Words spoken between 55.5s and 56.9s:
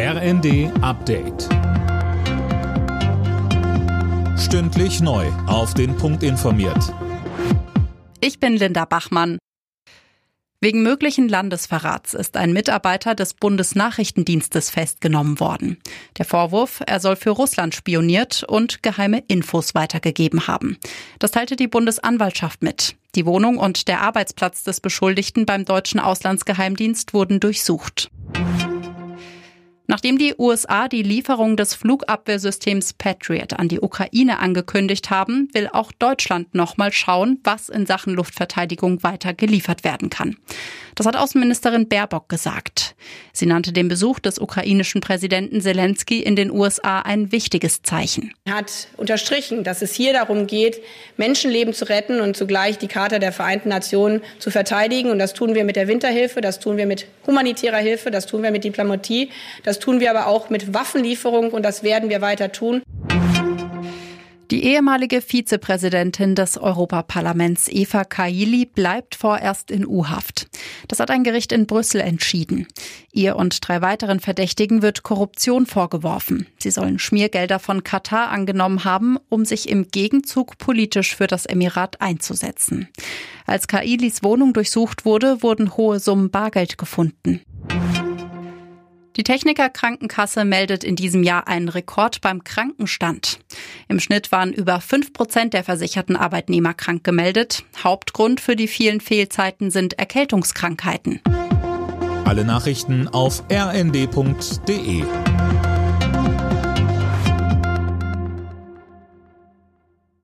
wir mit der Winterhilfe, das tun wir